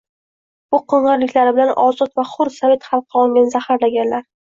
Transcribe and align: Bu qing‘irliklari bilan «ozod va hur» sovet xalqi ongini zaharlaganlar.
Bu 0.75 0.79
qing‘irliklari 0.93 1.53
bilan 1.59 1.75
«ozod 1.83 2.19
va 2.23 2.27
hur» 2.33 2.53
sovet 2.59 2.91
xalqi 2.91 3.25
ongini 3.25 3.57
zaharlaganlar. 3.57 4.31